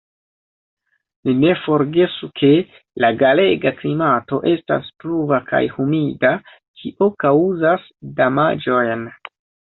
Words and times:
Ni 1.27 1.33
ne 1.41 1.51
forgesu, 1.65 2.29
ke 2.41 2.49
la 3.05 3.11
galega 3.19 3.73
klimato 3.83 4.41
estas 4.53 4.89
pluva 5.05 5.41
kaj 5.53 5.61
humida, 5.77 6.33
kio 6.81 7.11
kaŭzas 7.27 7.87
damaĝojn. 8.25 9.09